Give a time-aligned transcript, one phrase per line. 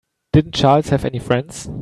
[0.33, 1.69] Didn't Charles have any friends?